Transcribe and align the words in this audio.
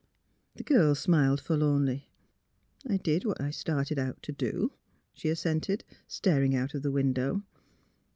The 0.55 0.63
girl 0.63 0.95
smiled 0.95 1.39
forlornly.'' 1.39 2.09
I 2.89 2.97
did 2.97 3.23
what 3.23 3.39
I 3.39 3.51
started 3.51 3.99
out 3.99 4.23
to 4.23 4.31
do," 4.31 4.71
she 5.13 5.29
assented, 5.29 5.83
staring 6.07 6.55
out 6.55 6.73
of 6.73 6.81
the 6.81 6.89
window. 6.89 7.43